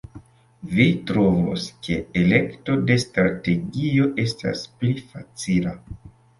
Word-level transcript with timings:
Vi 0.77 0.87
trovos, 1.11 1.65
ke 1.89 1.99
elekto 2.23 2.79
de 2.89 2.97
strategio 3.05 4.11
estas 4.27 4.67
pli 4.81 4.99
facila. 5.15 5.79